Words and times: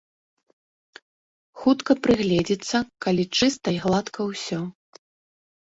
Хутка 1.63 1.91
прыгледзіцца, 2.07 2.77
калі 3.09 3.23
чыста 3.37 3.67
й 3.79 3.87
гладка 3.87 4.19
ўсё. 4.33 4.59